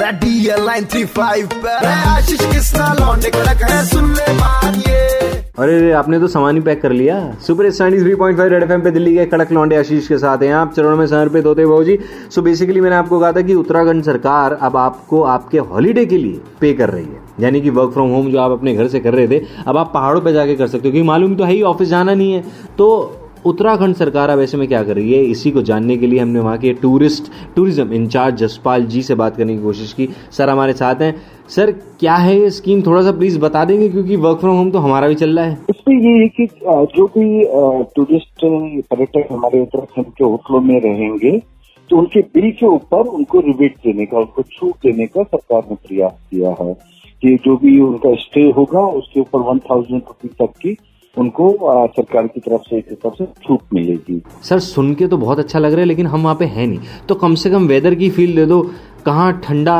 Line 0.00 0.84
three 0.84 1.04
five 1.04 1.48
Ashish, 1.68 2.40
किसना 2.46 2.92
लौंडे 3.00 3.30
कड़क 3.30 3.62
है, 3.62 3.84
सुन 3.84 4.12
ले 4.12 4.32
मारिए 4.32 5.04
अरे 5.58 5.92
आपने 5.92 6.18
तो 6.20 6.26
सामान 6.26 6.56
ही 6.56 6.60
पैक 6.62 6.80
कर 6.82 6.92
लिया। 6.92 7.16
Super 7.46 7.70
standee 7.70 8.00
three 8.00 8.14
point 8.14 8.38
five 8.38 8.50
red 8.52 8.62
F 8.62 8.80
पे 8.80 8.90
दिल्ली 8.90 9.14
के 9.16 9.24
कड़क 9.26 9.52
लौंडे 9.52 9.76
आशीष 9.76 10.08
के 10.08 10.18
साथ 10.18 10.42
हैं 10.42 10.52
आप। 10.54 10.72
चरणों 10.72 10.96
में 10.96 11.06
समर्पित 11.06 11.46
होते 11.46 11.66
भाव 11.66 11.84
जी। 11.84 11.98
सो 12.34 12.42
बेसिकली 12.42 12.80
मैंने 12.80 12.96
आपको 12.96 13.20
कहा 13.20 13.32
था 13.32 13.40
कि 13.40 13.54
उत्तराखंड 13.54 14.04
सरकार 14.04 14.58
अब 14.62 14.76
आपको 14.76 15.22
आपके 15.24 15.58
हॉलीडे 15.58 16.06
के 16.06 16.18
लिए 16.18 16.40
पे 16.60 16.72
कर 16.72 16.90
रही 16.90 17.04
है। 17.04 17.20
यानी 17.40 17.60
कि 17.60 17.70
वर्क 17.70 17.92
फ्रॉम 17.92 18.10
होम 18.10 18.30
जो 18.30 18.38
आप 18.38 18.50
अपने 18.50 18.74
घर 18.74 18.88
से 18.88 19.00
कर 19.00 19.14
रहे 19.14 19.28
थे, 19.28 19.44
अब 19.66 19.76
आप 19.76 19.90
पहाड़ों 19.94 20.20
पे 20.20 20.32
जाके 20.32 20.54
कर 20.54 20.66
सकते 20.66 20.78
हो। 20.78 20.82
क्योंकि 20.82 21.02
मालूम 21.02 21.34
तो 21.34 21.44
है 21.44 21.52
ही 21.52 21.62
ऑफ़िस 21.62 21.88
जाना 21.88 22.14
नहीं 22.14 22.32
है। 22.32 22.44
तो 22.78 23.16
उत्तराखंड 23.44 23.94
सरकार 23.94 24.30
अब 24.30 24.40
ऐसे 24.40 24.56
में 24.56 24.66
क्या 24.68 24.82
कर 24.82 24.96
रही 24.96 25.12
है? 25.12 25.22
इसी 25.24 25.50
को 25.50 25.62
जानने 25.62 25.96
के 25.96 26.06
लिए 26.06 26.18
हमने 26.20 26.40
वहाँ 26.40 26.58
के 26.58 26.72
tourist, 26.74 27.30
tourism 27.56 27.92
incharge 27.94 28.36
Jaspal 28.36 28.84
ji 28.86 29.02
से 29.02 29.14
बात 29.14 29.36
करने 29.36 29.56
की 29.56 29.62
कोशिश 29.62 29.92
की। 29.92 30.08
सर 30.32 30.48
हमारे 30.48 30.72
साथ 30.74 31.02
हैं। 31.02 31.14
सर, 31.48 31.70
क्या 32.00 32.14
है 32.16 32.38
ये 32.40 32.50
स्कीम? 32.50 32.82
थोड़ा 32.82 33.02
सा 33.02 33.12
प्लीज़ 33.12 33.38
बता 33.40 33.64
देंगे, 33.64 33.88
क्योंकि 33.88 34.16
वर्क 34.18 34.38
फ्रॉम 34.38 34.56
होम 34.56 34.70
तो 34.70 34.78
हमारा 34.78 35.08
भी 35.08 35.14
चल 35.14 35.38
रहा 35.38 35.44
है। 35.44 35.58
इसमें 35.70 35.96
ये 35.96 36.16
है 36.18 36.28
कि 36.30 36.46
जो 36.96 37.06
भी 37.08 37.44
टूरिस्ट 37.96 38.44
पर्यटक 38.90 39.32
हमारे 39.32 39.60
उत्तराखंड 39.60 40.06
के 40.08 40.24
होटलों 40.24 40.60
में 40.62 40.80
रहेंगे 40.80 41.38
तो 41.90 41.96
उनके 41.98 42.20
बिल 42.20 42.50
के 42.50 42.66
ऊपर 42.66 43.08
उनको 43.08 43.40
रिबेट 43.40 43.74
देने 43.84 44.04
का, 44.06 44.18
उनको 44.18 44.42
छूट 44.42 44.74
देने 44.84 45.06
का 45.06 45.22
सरकार 45.24 45.62
ने 45.70 45.74
प्रयास 45.86 46.12
किया 46.30 46.54
है। 46.60 46.72
कि 47.22 47.34
जो 47.44 47.56
भी 47.56 47.78
उनका 47.80 48.14
स्टे 48.16 48.40
होगा, 48.50 48.80
उसके 48.80 49.20
ऊपर 49.20 49.40
वन 49.42 49.58
थाउज़ेंड 49.60 50.00
रुपीज़ 50.00 50.32
तक 50.40 50.58
की 50.60 50.76
उनको 51.16 51.50
सरकार 51.88 52.26
की 52.26 52.40
तरफ़ 52.40 52.62
से 52.70 52.76
एक 52.78 52.86
हिसाब 52.90 53.12
से 53.12 53.26
छूट 53.44 53.60
मिलेगी। 53.74 54.20
सर 54.42 54.58
सुन 54.60 54.94
के 54.94 55.06
तो 55.06 55.16
बहुत 55.18 55.38
अच्छा 55.38 55.58
लग 55.58 55.72
रहा 55.72 55.80
है 55.80 55.86
लेकिन 55.86 56.06
हम 56.06 56.22
वहाँ 56.22 56.34
पे 56.36 56.44
है 56.46 56.66
नहीं। 56.66 57.06
तो 57.08 57.14
कम 57.14 57.34
से 57.34 57.50
कम 57.50 57.66
वेदर 57.68 57.94
की 57.94 58.10
फील 58.10 58.34
दे 58.36 58.46
दो 58.46 58.60
कहाँ 59.06 59.32
ठंडा 59.44 59.78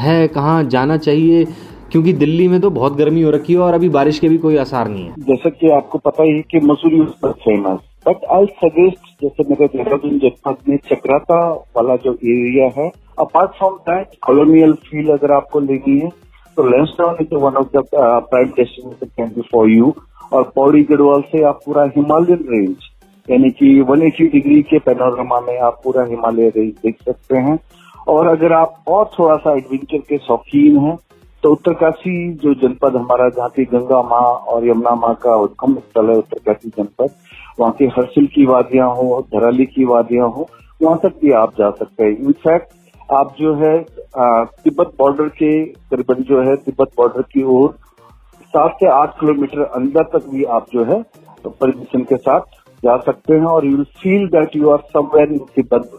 है 0.00 0.26
कहाँ 0.28 0.62
जाना 0.70 0.96
चाहिए 0.98 1.44
क्योंकि 1.92 2.12
दिल्ली 2.14 2.46
में 2.48 2.60
तो 2.60 2.70
बहुत 2.70 2.96
गर्मी 2.96 3.22
हो 3.22 3.30
रखी 3.30 3.52
है 3.52 3.58
और 3.60 3.74
अभी 3.74 3.88
बारिश 3.96 4.18
के 4.18 4.28
भी 4.28 4.38
कोई 4.38 4.56
आसार 4.56 4.88
नहीं 4.88 5.04
है। 5.06 5.14
जैसा 5.22 5.50
कि 5.50 5.70
आपको 5.70 5.98
पता 5.98 6.22
ही 6.22 6.30
है 6.30 6.42
कि 6.50 6.60
मसूरी 6.66 7.00
उस 7.00 7.14
पर 7.22 7.32
फ़ेमस 7.44 7.78
बट 8.08 8.24
आई 8.36 8.46
सजेस्ट 8.62 9.22
जैसे 9.22 9.44
मेरे 9.48 9.66
देहरादून 9.68 10.18
जनपद 10.18 10.56
में 10.68 10.76
चक्राता 10.90 11.38
वाला 11.76 11.96
जो 12.04 12.12
एरिया 12.12 12.70
है 12.76 12.88
apart 13.20 13.50
from 13.58 13.74
that 13.88 14.16
colonial 14.26 14.72
feel 14.86 15.12
अगर 15.12 15.32
आपको 15.32 15.60
लेनी 15.60 15.98
है 15.98 16.08
तो 16.56 16.64
Lansdowne 16.68 17.16
is 17.20 17.34
one 17.42 17.54
of 17.56 17.68
the 17.76 17.82
prime 17.94 18.48
destination 18.56 19.06
can 19.16 19.28
be 19.36 19.42
for 19.52 19.70
you 19.70 19.94
और 20.32 20.50
पौड़ी 20.54 20.82
गढ़वाल 20.84 21.20
से 21.32 21.42
आप 21.44 21.60
पूरा 21.66 21.84
हिमालयन 21.96 22.44
रेंज 22.50 22.90
यानी 23.28 23.50
कि 23.50 23.68
180 23.82 24.30
डिग्री 24.32 24.62
के 24.62 24.78
पैनोरमा 24.80 25.40
में 25.40 25.58
आप 25.60 25.80
पूरा 25.84 26.04
हिमालय 26.04 26.48
रेंज 26.56 26.72
देख 26.82 26.96
सकते 27.02 27.36
हैं। 27.38 27.58
और 28.08 28.26
अगर 28.28 28.52
आप 28.52 28.84
और 28.88 29.10
थोड़ा 29.18 29.36
सा 29.36 29.52
एडवेंचर 29.56 29.98
के 30.08 30.18
शौकीन 30.18 30.78
हैं 30.78 30.96
तो 31.42 31.50
उत्तरकाशी 31.52 32.32
जो 32.34 32.54
जनपद 32.54 32.96
हमारा, 32.96 33.28
जहाँ 33.28 33.48
की 33.48 33.64
गंगा 33.66 34.02
माँ 34.02 34.20
और 34.20 34.66
यमुना 34.68 34.94
माँ 34.96 35.14
का 35.22 35.34
उद्गम 35.36 35.74
स्थल 35.76 36.10
है 36.10 36.16
उत्तरकाशी 36.16 36.68
जनपद, 36.68 37.10
वहाँ 37.60 37.72
की 37.78 37.86
हर्सिल 37.96 38.26
की 38.34 38.44
वादियाँ 38.46 38.88
हो, 38.88 39.20
धराली 39.34 39.66
की 39.66 39.84
वादियाँ 39.84 40.28
हो, 40.28 40.48
वहाँ 40.80 40.98
तक 41.02 41.18
भी 41.22 41.32
आप 41.32 41.54
जा 41.58 41.70
सकते 41.70 42.04
हैं। 42.04 42.16
इनफैक्ट 42.18 43.12
आप 43.12 43.34
जो 43.38 43.54
है 43.54 43.78
तिब्बत 43.78 44.92
बॉर्डर 44.98 45.28
के 45.30 45.52
करीबन 45.64 46.22
जो 46.24 46.40
है 46.42 46.56
तिब्बत 46.58 46.90
बॉर्डर 46.96 47.22
की 47.32 47.42
ओर 47.54 47.74
सात 48.54 48.76
से 48.80 48.88
आठ 48.90 49.18
किलोमीटर 49.20 49.62
अंदर 49.62 50.02
तक 50.14 50.28
भी 50.30 50.44
आप 50.56 50.66
जो 50.72 50.84
है 50.84 51.02
तो 51.44 51.50
परमिशन 51.50 52.02
के 52.02 52.16
साथ 52.18 52.60
जा 52.82 52.96
सकते 52.96 53.34
हैं 53.34 53.46
और 53.46 53.66
you 53.66 53.76
will 53.76 53.84
feel 54.02 54.26
that 54.28 54.56
you 54.56 54.70
are 54.70 54.78
somewhere 54.88 55.32
in 55.32 55.38
Tibet 55.56 55.90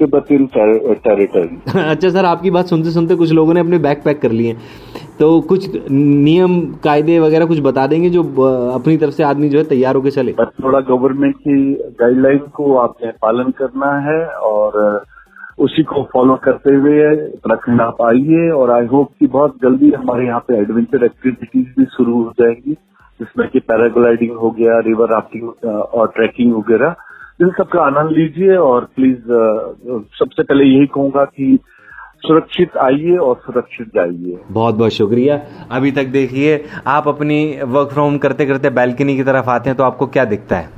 Tibetan 0.00 0.46
territory 0.46 1.56
अच्छा 1.74 2.08
सर 2.08 2.24
आपकी 2.24 2.50
बात 2.50 2.66
सुनते 2.66 2.90
सुनते 2.90 3.14
कुछ 3.16 3.32
लोगों 3.32 3.54
ने 3.54 3.60
अपने 3.60 3.78
बैग 3.78 4.02
पैक 4.04 4.20
कर 4.20 4.30
लिए 4.30 4.56
तो 5.18 5.28
कुछ 5.48 5.68
नियम 5.90 6.60
कायदे 6.84 7.18
वगैरह 7.18 7.46
कुछ 7.46 7.58
बता 7.60 7.86
देंगे 7.86 8.10
जो 8.10 8.22
अपनी 8.72 8.96
तरफ़ 8.96 9.14
से 9.14 9.22
आदमी 9.22 9.48
जो 9.48 9.58
है 9.58 9.64
तैयार 9.64 9.94
होकर 9.94 10.10
चले? 10.10 10.32
थोड़ा 10.32 10.80
गवर्नमेंट 10.88 11.36
की 11.38 11.72
गाइडलाइन 12.00 12.38
को 12.54 12.76
आपने 12.76 13.10
पालन 13.22 13.50
करना 13.58 13.92
है 14.08 14.18
और 14.50 14.80
उसी 15.62 15.82
को 15.82 16.02
फॉलो 16.12 16.34
करते 16.44 16.74
हुए 16.74 16.94
उत्तराखंड 17.24 17.80
आप 17.80 18.02
आइए 18.02 18.48
और 18.50 18.70
आई 18.70 18.86
होप 18.86 19.10
कि 19.20 19.26
बहुत 19.28 19.56
जल्दी 19.62 19.90
हमारे 19.92 20.26
यहाँ 20.26 20.40
पे 20.48 20.58
एडवेंचर 20.58 21.04
एक्टिविटीज़ 21.04 21.66
भी 21.78 21.84
शुरू 21.86 22.22
हो 22.22 22.32
जाएँगी, 22.40 22.72
जिसमें 23.20 23.48
कि 23.48 23.60
पैराग्लाइडिंग 23.60 24.36
हो 24.36 24.50
गया 24.50 24.78
रिवर 24.86 25.12
राफ्टिंग 25.12 25.48
और 25.66 26.12
ट्रैकिंग 26.16 26.54
वगैरह। 26.54 26.94
इन 27.40 27.50
सबका 27.58 27.82
आनंद 27.82 28.10
लीजिए 28.10 28.56
और 28.56 28.88
प्लीज़ 28.96 29.20
सबसे 30.18 30.42
पहले 30.42 30.64
यही 30.64 30.86
कहूँगा 30.86 31.24
कि 31.24 31.58
सुरक्षित 32.22 32.76
आइए 32.78 33.16
और 33.18 33.36
सुरक्षित 33.36 33.86
जाइए। 33.94 34.38
बहुत 34.50 34.74
बहुत 34.74 34.92
शुक्रिया। 34.92 35.40
अभी 35.70 35.90
तक 35.92 36.06
देखिए, 36.10 36.64
आप 36.86 37.08
अपनी 37.08 37.58
वर्क 37.66 37.88
फ्रॉम 37.88 38.06
होम 38.06 38.18
करते 38.18 38.46
करते 38.46 38.70
बैल्कनी 38.72 39.16
की 39.16 39.22
तरफ़ 39.22 39.50
आते 39.50 39.70
हैं 39.70 39.76
तो 39.76 39.84
आपको 39.84 40.06
क्या 40.06 40.24
दिखता 40.24 40.56
है? 40.56 40.68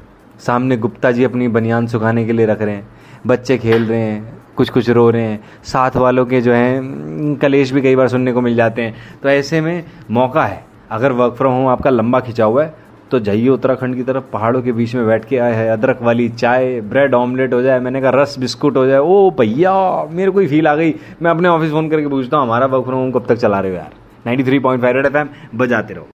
सामने 0.41 0.77
गुप्ता 0.77 1.11
जी 1.11 1.25
अपनी 1.25 1.49
बनियान 1.51 1.87
सुखाने 1.87 2.25
के 2.27 2.33
लिए 2.33 2.47
रख 2.47 2.63
रहे 2.63 2.75
हैं। 2.75 2.89
बच्चे 3.27 3.59
खेल 3.59 3.85
रहे 3.85 4.01
हैं 4.01 4.33
कुछ 4.57 4.71
कुछ 4.71 4.89
रो 4.91 5.09
रहे 5.11 5.23
हैं, 5.23 5.41
साथ 5.65 5.97
वालों 5.97 6.25
के 6.27 6.41
जो 6.41 6.53
हैं, 6.53 7.35
कलेश 7.37 7.73
भी 7.73 7.83
कई 7.83 7.97
बार 7.97 8.09
सुनने 8.09 8.33
को 8.33 8.41
मिल 8.41 8.55
जाते 8.57 8.83
हैं। 8.83 8.95
तो 9.23 9.29
ऐसे 9.29 9.61
में 9.61 9.85
मौका 10.11 10.45
है। 10.45 10.65
अगर 10.91 11.13
वर्क 11.13 11.35
फ्रॉम 11.35 11.53
होम 11.53 11.67
आपका 11.67 11.91
लंबा 11.91 12.21
खिंचा 12.21 12.45
हुआ 12.45 12.65
है 12.65 12.83
तो 13.11 13.19
जाइए 13.21 13.49
उत्तराखंड 13.49 13.95
की 13.97 14.03
तरफ़, 14.03 14.25
पहाड़ों 14.33 14.63
के 14.63 14.73
बीच 14.73 14.95
में 14.95 15.07
बैठ 15.07 15.25
के 15.25 15.39
आए 15.39 15.55
हैं, 15.55 15.71
अदरक 15.71 15.99
वाली 16.03 16.29
चाय 16.29 16.81
ब्रेड 16.81 17.15
ऑमलेट 17.15 17.53
हो 17.55 17.61
जाए, 17.63 17.81
मैंने 17.81 18.01
कहा 18.01 18.11
रस, 18.15 18.39
बिस्कुट 18.39 18.77
हो 18.77 18.87
जाए, 18.87 18.99
ओ 18.99 19.31
भैया, 19.31 19.75
मेरे 20.11 20.31
को 20.31 20.41
ही 20.41 20.47
फील 20.47 20.69
आ 20.69 20.75
गई। 20.75 20.95
मैं 21.23 21.31
अपने 21.31 21.49
ऑफ़िस 21.49 21.71
फ़ोन 21.71 21.89
करके 21.89 22.09
पूछता 22.09 22.37
हूँ, 22.37 22.47
हमारा 22.47 22.67
वर्क 22.67 22.85
फ्रॉम 22.85 22.99
होम 23.01 23.11
कब 23.11 23.27
तक 23.29 23.37
चला 23.37 23.61
रहे 23.61 23.71
हो 23.71 23.77
यार? 23.77 23.93
93.5 24.27 25.07
एफ़ 25.07 25.17
एम 25.17 25.29
बजाते 25.55 25.95
रहो। 25.95 26.07